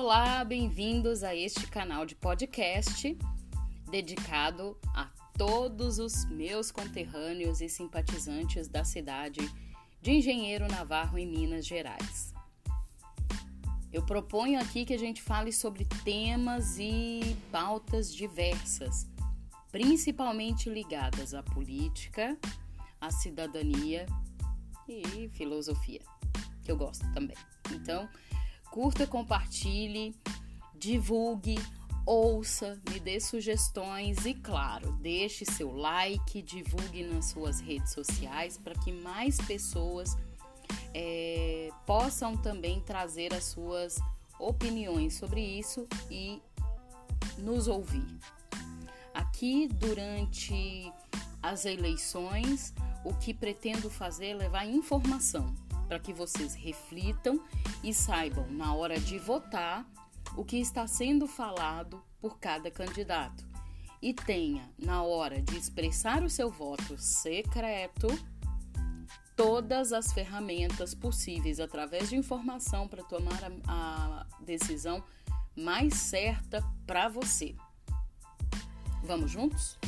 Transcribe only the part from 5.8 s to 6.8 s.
os meus